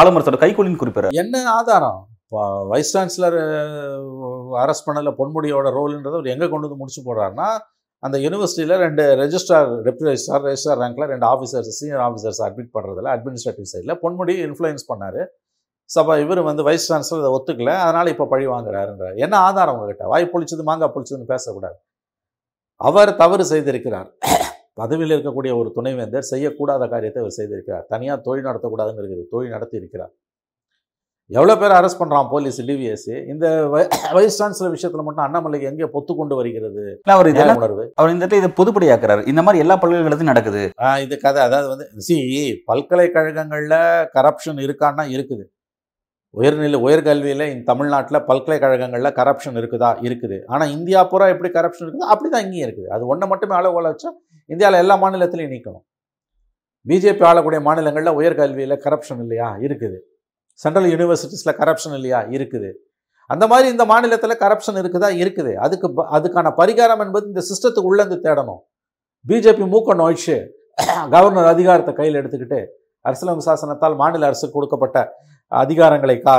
ஆளுமரத்தோட 0.00 0.40
கைக்கூலின்னு 0.42 0.82
குறிப்பிடுறாரு. 0.82 1.18
என்ன 1.22 1.44
ஆதாரம்? 1.58 2.00
வைஸ் 2.70 2.92
சான்சலர் 2.94 3.36
அரெஸ்ட் 4.60 4.86
பண்ணல 4.86 5.10
பொன்முடியோட 5.18 5.70
ரோல்ன்றதை 5.74 6.14
அவர் 6.14 6.32
எங்கே 6.34 6.46
கொண்டு 6.48 6.66
வந்து 6.66 6.80
முடிச்சு 6.80 7.02
போடுறாருன்னா 7.02 7.48
அந்த 8.02 8.16
யூனிவர்சிட்டியில் 8.18 8.76
ரெண்டு 8.76 9.02
ரெஜிஸ்ட்ரார் 9.20 9.68
டெப்டி 9.86 10.04
ரெஜிஸ்ட்ரார் 10.08 10.44
ரெஜிஸ்ட்ரார் 10.46 10.80
ரேங்க்ல 10.82 11.04
ரெண்டு 11.06 11.26
ஆஃபீஸர்ஸ் 11.26 11.68
சீனியர் 11.80 12.02
ஆஃபீஸர்ஸ் 12.06 12.40
அட்மிட் 12.46 12.72
பண்ணுறதுல 12.76 13.10
அட்மினிஸ்ட்ரேட்டிவ் 13.16 13.68
சைடில் 13.72 13.94
பொன்முடி 14.04 14.34
இன்ஃப்ளூயன்ஸ் 14.46 14.84
பண்ணார். 14.90 15.20
சபா 15.90 16.14
இவர் 16.24 16.40
வந்து 16.40 16.62
வைஸ் 16.68 16.88
சான்சலர் 16.90 17.22
இதை 17.22 17.30
ஒத்துக்கல. 17.36 17.72
அதனால் 17.84 18.06
இப்போ 18.06 18.26
பழி 18.26 18.46
வாங்குறாருன்றார். 18.46 19.16
என்ன 19.16 19.34
ஆதாரம் 19.48 19.74
உங்ககிட்ட? 19.76 20.04
வாய் 20.06 20.32
பொழிச்சது 20.32 20.64
மாங்காய் 20.70 20.92
பொழிச்சதுன்னு 20.94 21.28
பேசக்கூடாது. 21.34 21.78
அவர் 22.80 23.12
தவறு 23.16 23.44
செய்திருக்கிறார். 23.52 24.08
பதவியில் 24.80 25.14
இருக்கக்கூடிய 25.16 25.52
ஒரு 25.60 25.70
துணைவேந்தர் 25.76 26.28
செய்யக்கூடாத 26.30 26.84
காரியத்தை 26.88 27.20
அவர் 27.22 27.36
செய்திருக்கிறார். 27.38 27.84
தனியாக 27.88 28.18
தொழில் 28.26 28.46
நடத்தக்கூடாதுன்னு 28.48 29.02
இருக்குது. 29.02 29.24
தொழில் 29.32 29.54
நடத்தி 29.56 29.76
இருக்கிறார் 29.76 30.12
எவ்வளோ 31.30 31.54
பேர் 31.60 31.74
அரெஸ்ட் 31.76 32.00
பண்ணுறான் 32.00 32.26
போலீஸ் 32.32 32.58
டிவிஎஸ் 32.68 33.08
இந்த 33.32 33.46
வைஸ் 34.16 34.38
சான்சலர் 34.40 34.72
விஷயத்தில் 34.74 35.04
மட்டும் 35.06 35.24
அண்ணாமலைக்கு 35.26 35.68
எங்கே 35.70 35.88
பொத்து 35.94 36.12
கொண்டு 36.18 36.34
வருகிறது? 36.38 36.84
அவர் 37.14 37.30
இதெல்லாம் 37.32 37.60
உணர்வு? 37.60 37.84
அவர் 37.98 38.12
இந்த 38.14 38.22
இடத்துல 38.24 38.40
இதை 38.42 38.50
பொதுப்படியாக்குறாரு. 38.58 39.22
இந்த 39.32 39.42
மாதிரி 39.46 39.62
எல்லா 39.64 39.76
பல்கலைக்கழகத்திலும் 39.82 40.32
நடக்குது. 40.32 40.62
இது 41.04 41.16
கதை. 41.24 41.40
அதாவது 41.48 41.68
வந்து 41.72 41.86
சி 42.08 42.18
பல்கலைக்கழகங்களில் 42.70 43.80
கரப்ஷன் 44.16 44.60
இருக்கான்னா 44.66 45.06
இருக்குது. 45.14 45.46
உயர்நிலை 46.40 46.78
உயர்கல்வியில் 46.86 47.48
இந்த 47.54 47.64
தமிழ்நாட்டில் 47.72 48.24
பல்கலைக்கழகங்களில் 48.28 49.16
கரப்ஷன் 49.20 49.58
இருக்குதா? 49.62 49.90
இருக்குது. 50.06 50.36
ஆனால் 50.52 50.70
இந்தியா 50.76 51.00
பூரா 51.10 51.26
எப்படி 51.34 51.50
கரப்ஷன் 51.58 51.86
இருக்குதோ? 51.86 52.12
அப்படி 52.14 52.28
தான் 52.34 52.44
இங்கேயும் 52.46 52.66
இருக்குது. 52.68 52.88
அது 52.96 53.10
ஒன்றை 53.14 53.26
மட்டுமே 53.32 53.54
அளவுகோல 53.62 53.90
வச்சா 53.94 54.10
இந்தியாவில் 54.50 54.82
எல்லா 54.84 54.94
மாநிலத்திலையும் 55.02 55.52
நீக்கணும். 55.56 55.84
பிஜேபி 56.86 57.24
ஆளக்கூடிய 57.32 57.60
மாநிலங்களில் 57.66 58.16
உயர்கல்வியில் 58.20 58.82
கரப்ஷன் 58.86 59.20
இல்லையா? 59.24 59.50
இருக்குது. 59.66 59.98
சென்ட்ரல் 60.62 60.88
யூனிவர்சிட்டிஸில் 60.92 61.58
கரப்ஷன் 61.60 61.94
இல்லையா? 61.94 62.20
இருக்குது. 62.22 62.70
அந்த 63.26 63.46
மாதிரி 63.46 63.68
இந்த 63.68 63.84
மாநிலத்தில் 63.84 64.40
கரப்ஷன் 64.44 64.78
இருக்குதா? 64.80 65.08
இருக்குது. 65.22 65.54
அதுக்கு 65.54 65.94
ப- 65.94 66.08
அதுக்கான 66.18 66.48
பரிகாரம் 66.56 67.02
என்பது 67.04 67.26
இந்த 67.26 67.42
சிஸ்டத்துக்கு 67.48 67.88
உள்ளேருந்து 67.88 68.18
தேடணும். 68.22 68.60
பிஜேபி 69.28 69.64
மூக்க 69.74 69.90
நோய்ச்சு. 70.02 70.36
கவர்னர் 71.10 71.44
அதிகாரத்தை 71.44 71.94
கையில் 71.94 72.18
எடுத்துக்கிட்டு 72.20 72.66
அரசியலமைப்பு 73.00 73.46
சாசனத்தால் 73.48 73.96
மாநில 73.96 74.26
அரசுக்கு 74.26 74.54
கொடுக்கப்பட்ட 74.54 74.98
அதிகாரங்களை 75.52 76.20
கா 76.20 76.34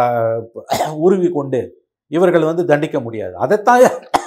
உருவி 0.96 1.30
கொண்டு 1.32 1.62
இவர்கள் 2.08 2.44
வந்து 2.44 2.66
தண்டிக்க 2.66 3.00
முடியாது. 3.00 3.36
அதைத்தான் 3.36 3.82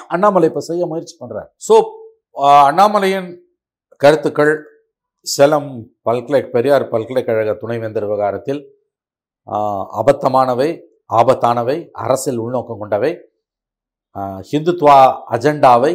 அண்ணாமலை 0.09 0.49
இப்போ 0.49 0.61
செய்ய 0.61 0.87
முயற்சி 0.87 1.15
பண்ணுறார் 1.21 1.49
ஸோ 1.69 1.77
அண்ணாமலையின் 2.71 3.29
கருத்துக்கள் 3.97 4.63
சேலம் 5.27 5.71
பல்கலை 6.05 6.41
பெரியார் 6.51 6.89
பல்கலைக்கழக 6.89 7.55
துணைவேந்தர் 7.55 8.05
விவகாரத்தில் 8.05 8.61
அபத்தமானவை 9.99 10.69
ஆபத்தானவை 11.13 11.77
அரசியல் 11.93 12.39
உள்நோக்கம் 12.39 12.79
கொண்டவை 12.79 13.13
ஹிந்துத்வா 14.53 14.99
அஜெண்டாவை 15.31 15.93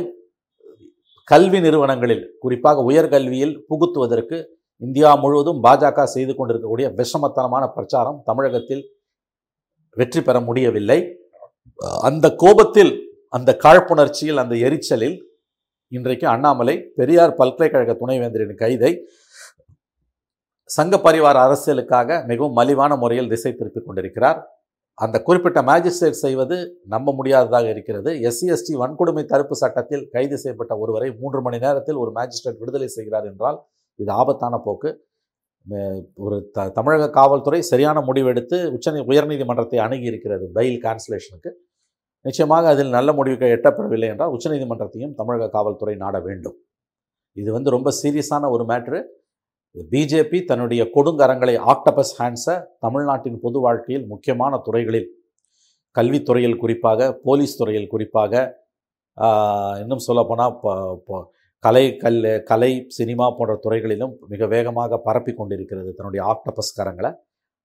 கல்வி 1.23 1.59
நிறுவனங்களில் 1.59 2.23
குறிப்பாக 2.39 2.83
உயர்கல்வியில் 2.91 3.55
புகுத்துவதற்கு 3.69 4.37
இந்தியா 4.81 5.15
முழுவதும் 5.15 5.63
பாஜக 5.63 6.03
செய்து 6.03 6.35
கொண்டிருக்கக்கூடிய 6.35 6.87
விஷமத்தனமான 6.89 7.63
பிரச்சாரம் 7.67 8.21
தமிழகத்தில் 8.25 8.83
வெற்றி 9.97 10.21
பெற 10.21 10.39
முடியவில்லை. 10.39 10.99
அந்த 12.01 12.35
கோபத்தில் 12.35 12.91
அந்த 13.29 13.57
காழ்ப்புணர்ச்சியில் 13.63 14.37
அந்த 14.37 14.55
எரிச்சலில் 14.55 15.17
இன்றைக்கு 15.91 16.27
அண்ணாமலை 16.27 16.75
பெரியார் 16.95 17.35
பல்கலைக்கழக 17.35 17.93
துணைவேந்தரின் 17.93 18.61
கைதை 18.61 18.91
சங்க 20.75 20.95
பரிவார 21.05 21.37
அரசியலுக்காக 21.45 22.17
மிகவும் 22.29 22.57
மலிவான 22.59 22.95
முறையில் 23.01 23.29
திசை 23.31 23.51
திருப்பிக் 23.59 23.87
கொண்டிருக்கிறார். 23.87 24.39
அந்த 24.97 25.17
குறிப்பிட்ட 25.27 25.59
மேஜிஸ்ட்ரேட் 25.69 26.21
செய்வது 26.25 26.57
நம்ப 26.93 27.13
முடியாததாக 27.19 27.65
இருக்கிறது. 27.73 28.09
எஸ்சி 28.29 28.47
எஸ்டி 28.55 28.73
வன்கொடுமை 28.81 29.23
தடுப்பு 29.31 29.55
சட்டத்தில் 29.61 30.03
கைது 30.15 30.37
செய்யப்பட்ட 30.41 30.73
ஒருவரை 30.83 31.09
மூன்று 31.21 31.39
மணி 31.45 31.57
நேரத்தில் 31.65 31.99
ஒரு 32.03 32.11
மேஜிஸ்ட்ரேட் 32.17 32.59
விடுதலை 32.61 32.89
செய்கிறார் 32.97 33.27
என்றால் 33.31 33.57
இது 33.99 34.11
ஆபத்தான 34.21 34.55
போக்கு. 34.67 34.91
ஒரு 36.25 36.37
த 36.55 36.67
தமிழக 36.77 37.09
காவல்துறை 37.17 37.59
சரியான 37.71 37.97
முடிவெடுத்து 38.07 38.57
உச்ச 38.75 38.93
உயர்நீதிமன்றத்தை 39.11 39.79
அணுகி 39.85 40.07
இருக்கிறது 40.11 40.45
பெயில் 40.57 40.79
கேன்சலேஷனுக்கு 40.85 41.51
நிச்சயமாக 42.25 42.69
அதில் 42.73 42.95
நல்ல 42.97 43.09
முடிவுக்கு 43.17 43.55
எட்டப்படவில்லை 43.55 44.07
என்றால் 44.13 44.33
உச்சநீதிமன்றத்தையும் 44.35 45.13
தமிழக 45.19 45.49
காவல்துறை 45.55 45.95
நாட 46.03 46.15
வேண்டும். 46.27 46.57
இது 47.37 47.49
வந்து 47.57 47.69
ரொம்ப 47.75 47.89
சீரியஸான 48.01 48.49
ஒரு 48.55 48.63
மேட்ரு 48.71 48.99
பிஜேபி 49.75 50.39
தன்னுடைய 50.49 50.81
கொடுங்கரங்களை 50.95 51.53
ஆக்டபஸ் 51.73 52.13
ஹேண்ட்ஸை 52.19 52.55
தமிழ்நாட்டின் 52.85 53.41
பொது 53.43 53.59
வாழ்க்கையில் 53.65 54.07
முக்கியமான 54.07 54.59
துறைகளில் 54.65 55.09
கல்வித்துறையில் 55.95 56.59
குறிப்பாக 56.63 57.07
போலீஸ் 57.25 57.55
துறையில் 57.59 57.91
குறிப்பாக 57.93 58.33
இன்னும் 59.83 60.03
சொல்லப்போனால் 60.07 60.53
இப்போ 60.97 61.17
கலை 61.63 61.85
கல் 62.03 62.21
கலை 62.49 62.71
சினிமா 62.97 63.25
போன்ற 63.37 63.53
துறைகளிலும் 63.65 64.13
மிக 64.27 64.45
வேகமாக 64.53 64.99
பரப்பி 65.07 65.33
கொண்டிருக்கிறது 65.39 65.89
தன்னுடைய 65.97 66.21
ஆக்டபஸ் 66.33 66.71
கரங்களை. 66.77 67.11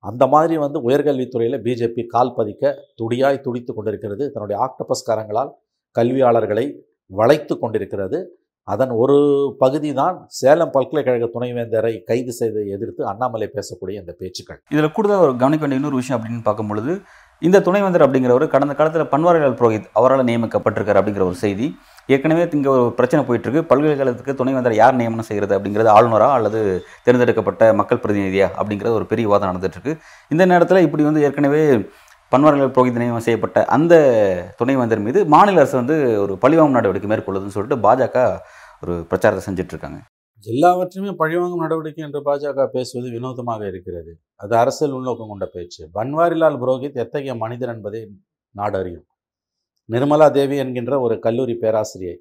அந்த 0.04 0.24
மாதிரி 0.34 0.56
வந்து 0.64 0.78
உயர்கல்வித்துறையில் 0.88 1.62
பிஜேபி 1.66 2.02
கால் 2.14 2.34
பதிக்க 2.38 2.74
துடியாய் 3.00 3.44
துடித்து 3.46 3.72
கொண்டிருக்கிறது. 3.74 4.24
தன்னுடைய 4.34 4.56
ஆக்டபஸ் 4.66 5.06
கரங்களால் 5.08 5.52
கல்வியாளர்களை 5.96 6.66
வளைத்து 7.10 7.54
கொண்டிருக்கிறது. 7.58 8.18
அதன் 8.68 8.92
ஒரு 9.02 9.16
பகுதி 9.60 9.90
தான் 9.98 10.16
சேலம் 10.38 10.72
பல்கலைக்கழக 10.76 11.26
துணைவேந்தரை 11.34 11.92
கைது 12.08 12.32
செய்ததை 12.38 12.64
எதிர்த்து 12.76 13.02
அண்ணாமலை 13.10 13.46
பேசக்கூடிய 13.56 14.00
இந்த 14.02 14.12
பேச்சுக்கள். 14.20 14.58
இதில் 14.74 14.94
கூடுதல் 14.96 15.22
ஒரு 15.26 15.34
கவனிக்க 15.42 15.62
வேண்டிய 15.64 15.80
இன்னொரு 15.80 16.00
விஷயம் 16.00 16.18
அப்படின்னு 16.18 16.46
பார்க்கும்பொழுது 16.48 16.94
இந்த 17.42 17.58
துணைவேந்தர் 17.66 18.04
அப்படிங்கிறவர் 18.04 18.44
கடந்த 18.54 18.74
காலத்தில் 18.76 19.10
பன்வாரிலால் 19.12 19.58
புரோஹித் 19.58 19.88
அவரால் 19.98 20.28
நியமிக்கப்பட்டிருக்கார் 20.28 20.98
அப்படிங்கிற 21.00 21.24
ஒரு 21.30 21.38
செய்தி. 21.44 21.66
ஏற்கனவே 22.14 22.42
இங்கே 22.56 22.70
ஒரு 22.74 22.84
பிரச்சனை 22.98 23.20
போயிட்டு 23.28 23.46
இருக்கு 23.48 23.62
பல்கலைக்கழகத்துக்கு 23.70 24.38
துணைவேந்தர் 24.40 24.80
யார் 24.80 24.98
நியமனம் 25.00 25.28
செய்கிறது 25.30 25.56
அப்படிங்கிறது 25.56 25.90
ஆளுநரா 25.96 26.28
அல்லது 26.38 26.60
தேர்ந்தெடுக்கப்பட்ட 27.06 27.72
மக்கள் 27.80 28.02
பிரதிநிதியா 28.04 28.48
அப்படிங்கிறது 28.58 28.98
ஒரு 29.00 29.08
பெரிய 29.12 29.26
விவாதம் 29.28 29.50
நடந்துட்டு 29.50 29.78
இருக்கு 29.78 29.94
இந்த 30.30 30.46
நேரத்தில் 30.52 30.84
இப்படி 30.86 31.04
வந்து 31.08 31.24
ஏற்கனவே 31.28 31.62
பன்வாரிலால் 32.32 32.72
புரோஹித் 32.74 33.00
நியமனம் 33.00 33.26
செய்யப்பட்ட 33.26 33.58
அந்த 33.74 33.94
துணைவேந்தர் 34.58 35.04
மீது 35.04 35.18
மாநில 35.34 35.60
அரசு 35.62 35.76
வந்து 35.80 35.96
ஒரு 36.22 36.32
பழிவாங்கும் 36.44 36.78
நடவடிக்கை 36.78 37.10
மேற்கொள்ளுதுன்னு 37.10 37.56
சொல்லிட்டு 37.56 37.84
பாஜக 37.84 38.22
ஒரு 38.82 39.04
பிரச்சாரத்தை 39.04 39.46
செஞ்சிட்ருக்காங்க. 39.46 39.98
எல்லாவற்றையுமே 40.40 41.16
பழிவாங்கும் 41.16 41.58
நடவடிக்கை 41.58 42.04
என்று 42.04 42.20
பாஜக 42.24 42.66
பேசுவது 42.66 43.10
வினோதமாக 43.10 43.66
இருக்கிறது. 43.66 44.20
அது 44.34 44.56
அரசியல் 44.56 44.94
உள்நோக்கம் 44.94 45.28
கொண்ட 45.28 45.46
பேச்சு. 45.46 45.88
பன்வாரிலால் 45.94 46.58
புரோஹித் 46.62 46.94
எத்தகைய 46.94 47.34
மனிதர் 47.34 47.74
என்பதை 47.74 48.10
நாடு 48.54 48.78
அறியும் 48.78 49.06
நிர்மலா 49.92 50.30
தேவி 50.30 50.56
என்கின்ற 50.56 51.00
ஒரு 51.00 51.18
கல்லூரி 51.18 51.54
பேராசிரியை. 51.60 52.16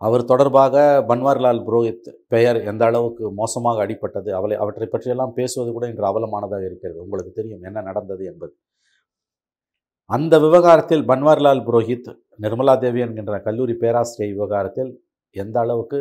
அவர் 0.00 0.24
தொடர்பாக 0.24 1.04
பன்வாரிலால் 1.08 1.62
புரோஹித் 1.68 2.08
பெயர் 2.28 2.64
எந்த 2.64 2.84
அளவுக்கு 2.84 3.32
மோசமாக 3.32 3.86
அடிபட்டது 3.86 4.30
அவளை 4.30 4.56
அவற்றை 4.56 4.88
பற்றியெல்லாம் 4.90 5.32
பேசுவது 5.34 5.72
கூட 5.72 5.88
இன்று 5.88 6.04
அவலமானதாக 6.04 6.64
இருக்கிறது. 6.64 7.02
உங்களுக்கு 7.02 7.32
தெரியும் 7.32 7.62
என்ன 7.62 7.82
நடந்தது 7.82 8.24
என்பது. 8.24 8.54
அந்த 10.10 10.38
விவகாரத்தில் 10.38 11.06
பன்வாரிலால் 11.08 11.62
புரோஹித் 11.68 12.10
நிர்மலா 12.42 12.74
தேவி 12.78 13.00
என்கின்ற 13.00 13.38
கல்லூரி 13.46 13.74
பேராசிரியர் 13.82 14.34
விவகாரத்தில் 14.34 14.90
எந்த 15.34 15.60
அளவுக்கு 15.60 15.98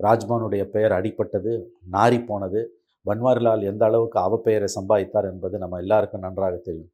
ராஜ்மானுடைய 0.00 0.62
பெயர் 0.74 0.92
அடிபட்டது 0.98 1.52
நாரி 1.92 2.18
போனது 2.26 2.60
பன்வாரிலால் 3.06 3.62
எந்த 3.70 3.82
அளவுக்கு 3.86 4.18
அவப்பெயரை 4.20 4.68
சம்பாதித்தார் 4.76 5.28
என்பது 5.32 5.58
நம்ம 5.58 5.78
எல்லாருக்கும் 5.78 6.24
நன்றாக 6.26 6.56
தெரியும். 6.56 6.90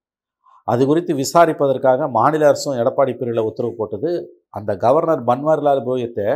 அது 0.65 0.83
குறித்து 0.87 1.13
விசாரிப்பதற்காக 1.15 2.09
மாநில 2.11 2.47
அரசும் 2.47 2.79
எடப்பாடி 2.83 3.13
பிரிவில் 3.19 3.49
உத்தரவு 3.49 3.75
போட்டது 3.77 4.11
அந்த 4.59 4.77
கவர்னர் 4.77 5.23
பன்வாரிலால் 5.31 5.85
புரோஹித்தை 5.87 6.29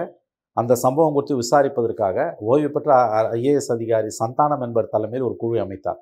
அந்த 0.57 0.73
சம்பவம் 0.75 1.17
குறித்து 1.17 1.37
விசாரிப்பதற்காக 1.43 2.35
ஓய்வு 2.51 2.71
பெற்ற 2.71 2.97
ஐஏஎஸ் 3.39 3.73
அதிகாரி 3.77 4.09
சந்தானம் 4.21 4.63
என்பர் 4.67 4.93
தலைமையில் 4.95 5.27
ஒரு 5.29 5.37
குழு 5.37 5.59
அமைத்தார். 5.65 6.01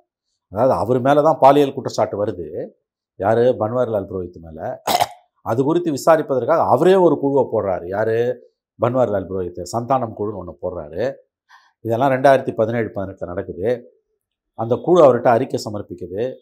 அதாவது 0.52 0.74
அவர் 0.82 1.00
மேலே 1.00 1.22
தான் 1.22 1.40
பாலியல் 1.40 1.74
குற்றச்சாட்டு 1.76 2.24
வருது. 2.24 2.46
யார்? 3.16 3.44
பன்வாரிலால் 3.62 4.08
புரோஹித் 4.10 4.44
மேலே. 4.46 4.66
அது 5.42 5.64
குறித்து 5.64 5.92
விசாரிப்பதற்காக 5.92 6.68
அவரே 6.68 6.95
ஒரு 6.95 7.18
குழுவை 7.18 7.47
போடுறாரு. 7.52 7.87
யார்? 7.87 8.37
பன்வாரிலால் 8.80 9.26
புரோஹித். 9.28 9.62
சந்தானம் 9.78 10.12
குழுன்னு 10.18 10.35
ஒன்று 10.35 10.59
போடுறாரு. 10.62 11.14
இதெல்லாம் 11.80 12.11
ரெண்டாயிரத்தி 12.11 12.54
பதினேழு 12.54 12.90
பதினெட்டில் 12.92 13.28
நடக்குது. 13.28 13.92
அந்த 14.54 14.80
குழு 14.83 15.02
அவர்கிட்ட 15.02 15.26
அறிக்கை 15.26 15.61
சமர்ப்பிக்குது. 15.64 16.35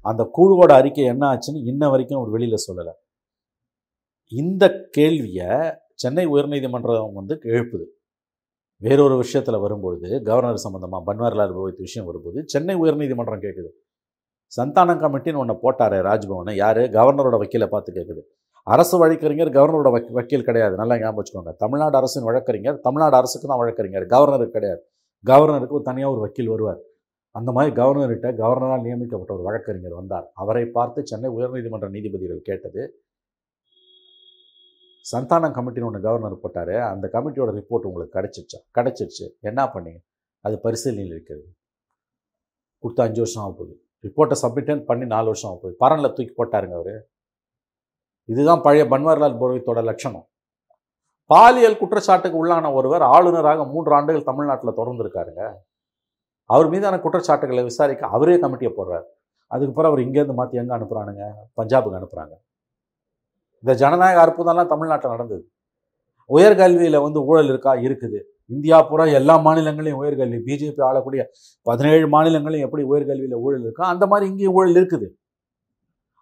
அந்த 0.00 0.30
குழுவோட 0.38 0.72
அறிக்கை 0.72 1.04
என்ன 1.04 1.32
ஆச்சுன்னு 1.32 1.66
இன்ன 1.66 1.88
வரைக்கும் 1.88 2.18
அவர் 2.18 2.30
வெளியில் 2.30 2.56
சொல்லலை. 2.72 2.92
இந்த 4.28 4.88
கேள்வியை 4.90 5.74
சென்னை 5.94 6.26
உயர்நீதிமன்றம் 6.26 7.12
வந்து 7.12 7.38
எழுப்புது. 7.42 7.84
வேறொரு 8.76 9.16
விஷயத்தில் 9.16 9.58
வரும்பொழுது 9.58 10.22
கவர்னர் 10.22 10.62
சம்மந்தமாக 10.68 11.02
பன்வாரிலால் 11.06 11.52
புரோஹித் 11.52 11.80
விஷயம் 11.80 12.08
வரும்போது 12.08 12.42
சென்னை 12.46 12.74
உயர்நீதிமன்றம் 12.74 13.42
கேட்குது 13.42 13.68
சந்தானம் 14.56 15.02
கமிட்டின்னு 15.02 15.40
ஒன்று 15.42 15.54
போட்டாரே 15.64 15.98
ராஜ்பவனை. 16.08 16.54
யார்? 16.54 16.78
கவர்னரோட 16.78 17.36
வக்கீலை 17.42 17.66
பார்த்து 17.66 17.92
கேட்குது 17.92 18.22
அரசு 18.62 18.98
வழக்கறிஞர் 18.98 19.48
கவர்னரோட 19.48 19.88
வக் 19.94 20.10
வக்கீல் 20.10 20.44
கிடையாது. 20.44 20.76
நல்லா 20.76 20.98
ஞாபகம் 20.98 21.18
வச்சுக்கோங்க. 21.20 21.56
தமிழ்நாடு 21.56 21.96
அரசின் 21.96 22.22
வழக்கறிஞர் 22.22 22.80
தமிழ்நாடு 22.80 23.16
அரசுக்கு 23.16 23.48
தான் 23.48 23.58
வழக்கறிஞர். 23.58 24.06
கவர்னருக்கு 24.06 24.50
கிடையாது. 24.50 24.82
கவர்னருக்கு 25.26 25.68
ஒரு 25.68 25.82
தனியாக 25.82 26.12
ஒரு 26.12 26.20
வக்கீல் 26.20 26.48
வருவார். 26.48 26.80
அந்த 27.30 27.52
மாதிரி 27.52 27.82
கவர்னர்கிட்ட 27.82 28.28
கவர்னரால் 28.42 28.80
நியமிக்கப்பட்ட 28.80 29.34
ஒரு 29.34 29.42
வழக்கறிஞர் 29.42 29.94
வந்தார். 29.94 30.30
அவரை 30.34 30.66
பார்த்து 30.66 31.06
சென்னை 31.06 31.30
உயர்நீதிமன்ற 31.30 31.88
நீதிபதிகள் 31.88 32.42
கேட்டது 32.42 32.82
சந்தானம் 35.12 35.54
கமிட்டின்னு 35.56 35.84
ஒன்று 35.84 36.00
கவர்னர் 36.00 36.40
போட்டார். 36.40 36.76
அந்த 36.76 37.10
கமிட்டியோட 37.12 37.50
ரிப்போர்ட் 37.60 37.88
உங்களுக்கு 37.88 38.18
கிடச்சிருச்சா? 38.18 38.60
கிடச்சிருச்சு. 38.78 39.26
என்ன 39.40 39.64
பண்ணீங்க? 39.74 40.00
அது 40.40 40.60
பரிசீலனையில் 40.64 41.14
இருக்கிறது. 41.16 41.46
கொடுத்து 42.78 43.02
அஞ்சு 43.02 43.20
வருஷம் 43.20 43.42
ஆக 43.42 43.52
போகுது. 43.52 43.83
ரிப்போர்ட்டை 44.04 44.36
சப்மிட்டன் 44.42 44.84
பண்ணி 44.88 45.06
நாலு 45.14 45.24
வருஷம் 45.24 45.50
ஆகும் 45.50 45.62
போகுது. 45.62 45.76
பரனில் 45.82 46.14
தூக்கி 46.16 46.34
போட்டாருங்க 46.38 46.74
அவர். 46.80 46.94
இதுதான் 48.24 48.60
பழைய 48.60 48.84
பன்வாரிலால் 48.84 49.38
புரோஹித்தோட 49.40 49.82
லட்சணம். 49.90 50.26
பாலியல் 51.30 51.78
குற்றச்சாட்டுக்கு 51.80 52.46
உள்ளான 52.46 52.72
ஒருவர் 52.72 53.02
ஆளுநராக 53.02 53.64
மூன்று 53.64 53.94
ஆண்டுகள் 53.94 54.28
தமிழ்நாட்டில் 54.30 54.78
தொடர்ந்துருக்காருங்க. 54.80 55.42
அவர் 56.50 56.68
மீதான 56.68 56.98
குற்றச்சாட்டுகளை 57.04 57.62
விசாரிக்க 57.64 58.06
அவரே 58.06 58.34
கமிட்டியை 58.34 58.72
போடுறாரு. 58.78 59.06
அதுக்கப்புறம் 59.50 59.90
அவர் 59.90 60.02
இங்கேருந்து 60.06 60.34
மாற்றி 60.34 60.60
எங்கே 60.62 60.74
அனுப்புகிறானுங்க 60.76 61.24
பஞ்சாபுக்கு 61.60 61.98
அனுப்புகிறாங்க 62.00 62.34
இந்த 63.64 63.72
ஜனநாயக 63.82 64.18
அற்புதம்லாம் 64.24 64.72
தமிழ்நாட்டில் 64.72 65.14
நடந்தது. 65.14 65.44
உயர்கல்வியில் 66.30 67.04
வந்து 67.06 67.20
ஊழல் 67.28 67.50
இருக்கா? 67.52 67.72
இருக்குது. 67.86 68.20
இந்தியா 68.50 68.78
பூரா 68.88 69.04
எல்லா 69.18 69.34
மாநிலங்களையும் 69.46 70.00
உயர்கல்வி 70.02 70.38
பிஜேபி 70.46 70.82
ஆளக்கூடிய 70.88 71.22
பதினேழு 71.66 72.06
மாநிலங்களையும் 72.14 72.66
எப்படி 72.66 72.82
உயர்கல்வியில் 72.92 73.36
ஊழல் 73.44 73.64
இருக்கோ 73.66 73.84
அந்த 73.92 74.04
மாதிரி 74.12 74.26
இங்கேயும் 74.30 74.56
ஊழல் 74.58 74.78
இருக்குது. 74.80 75.08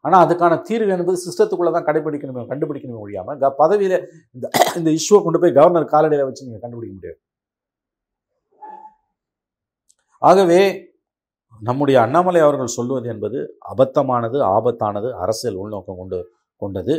ஆனால் 0.05 0.23
அதுக்கான 0.25 0.55
தீர்வு 0.69 0.93
என்பது 0.95 1.19
சிஸ்டத்துக்குள்ளே 1.25 1.73
தான் 1.75 1.87
கடைபிடிக்கணுமே 1.89 2.43
கண்டுபிடிக்கணுமே 2.53 3.01
முடியாமல் 3.03 3.37
க 3.43 3.51
பதவியில் 3.61 3.97
இந்த 4.37 4.47
இந்த 4.79 4.89
இஷ்யூவை 4.99 5.21
கொண்டு 5.27 5.41
போய் 5.43 5.59
கவர்னர் 5.59 5.93
காலடியில் 5.95 6.27
வச்சு 6.29 6.47
நீங்கள் 6.47 6.65
கண்டுபிடிக்க 6.65 6.95
முடியாது. 6.97 7.19
ஆகவே 10.23 10.61
நம்முடைய 11.69 11.97
அண்ணாமலை 12.05 12.41
அவர்கள் 12.47 12.75
சொல்லுவது 12.77 13.09
என்பது 13.15 13.39
அபத்தமானது 13.73 14.39
ஆபத்தானது 14.55 15.09
அரசியல் 15.25 15.61
உள்நோக்கம் 15.63 16.01
கொண்டு 16.01 16.19
கொண்டது. 16.63 16.95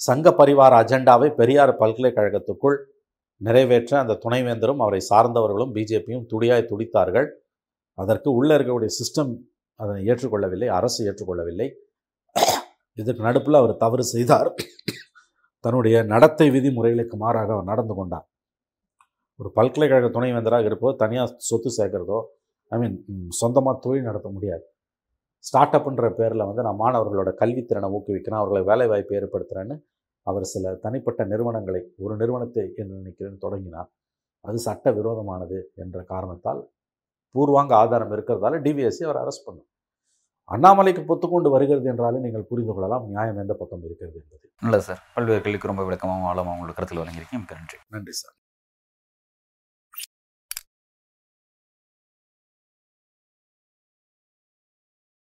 சங்க 0.00 0.30
பரிவார 0.40 0.72
அஜெண்டாவை 0.82 1.28
பெரியார் 1.40 1.72
பல்கலைக்கழகத்துக்குள் 1.80 2.76
நிறைவேற்ற 3.46 3.92
அந்த 4.02 4.18
துணைவேந்தரும் 4.24 4.82
அவரை 4.84 5.00
சார்ந்தவர்களும் 5.10 5.74
பிஜேபியும் 5.76 6.24
துடியாய் 6.32 6.70
துடித்தார்கள். 6.70 7.28
அதற்கு 7.98 8.28
உள்ளே 8.38 8.52
இருக்கக்கூடிய 8.56 8.92
சிஸ்டம் 8.98 9.32
அதனை 9.80 10.00
ஏற்றுக்கொள்ளவில்லை 10.10 10.68
அரசு 10.78 11.00
ஏற்றுக்கொள்ளவில்லை. 11.08 11.68
இதற்கு 13.00 13.22
நடுப்பில் 13.28 13.60
அவர் 13.60 13.74
தவறு 13.84 14.04
செய்தார். 14.14 14.48
தன்னுடைய 15.64 15.96
நடத்தை 16.12 16.46
விதிமுறைகளுக்கு 16.54 17.16
மாறாக 17.22 17.52
அவர் 17.56 17.70
நடந்து 17.70 17.94
கொண்டார். 17.98 18.26
ஒரு 19.40 19.48
பல்கலைக்கழக 19.58 20.08
துணைவேந்தராக 20.16 20.68
இருப்போ 20.70 20.88
தனியாக 21.02 21.34
சொத்து 21.48 21.70
சேர்க்கிறதோ 21.78 22.18
ஐ 22.72 22.78
மீன் 22.82 22.96
சொந்தமாக 23.40 23.76
தொழில் 23.84 24.08
நடத்த 24.08 24.28
முடியாது. 24.36 24.64
ஸ்டார்ட் 25.44 25.76
அப்ன்ற 25.78 26.06
பேரில் 26.18 26.48
வந்து 26.48 26.62
நான் 26.66 26.80
மாணவர்களோட 26.82 27.30
கல்வித்திறனை 27.40 27.88
ஊக்குவிக்கிறேன் 27.96 28.40
அவர்களை 28.40 28.62
வேலைவாய்ப்பு 28.70 29.16
ஏற்படுத்துகிறேன்னு 29.18 29.76
அவர் 30.30 30.46
சில 30.52 30.74
தனிப்பட்ட 30.84 31.24
நிறுவனங்களை 31.32 31.80
ஒரு 32.04 32.14
நிறுவனத்தை 32.16 32.64
என்று 32.80 32.94
நினைக்கிறேன் 33.00 33.42
தொடங்கினார். 33.44 33.88
அது 34.44 34.58
சட்ட 34.66 34.92
விரோதமானது 34.98 35.58
என்ற 35.84 35.98
காரணத்தால் 36.12 36.60
பூர்வாங்க 37.34 37.72
ஆதாரம் 37.82 38.12
இருக்கிறதால 38.16 38.60
டிவிஎஸ்சி 38.66 39.02
அவர் 39.08 39.20
அரெஸ்ட் 39.22 39.46
பண்ணும். 39.46 39.68
அண்ணாமலைக்கு 40.50 41.02
பொத்துக்கொண்டு 41.10 41.48
வருகிறது 41.54 41.88
என்றாலே 41.92 42.18
நீங்கள் 42.26 42.48
புரிந்து 42.50 42.72
கொள்ளலாம் 42.74 43.06
நியாயம் 43.08 43.40
எந்த 43.44 43.54
பக்கம் 43.60 43.82
இருக்கிறது 43.84 44.16
என்பது. 44.22 44.44
நல்லது 44.62 44.84
சார். 44.88 45.02
பல்வேறு 45.16 45.42
கேள்விக்கு 45.46 45.70
ரொம்ப 45.70 45.84
விளக்கமாகவும் 45.88 46.28
ஆழமாக 46.30 46.54
உங்களுக்கு 46.54 46.78
கருத்தில் 46.78 47.02
வழங்கியிருக்கீங்க. 47.02 47.40
மிக்க 47.42 47.60
நன்றி. 47.60 47.78
நன்றி 47.94 48.14
சார். 48.20 48.36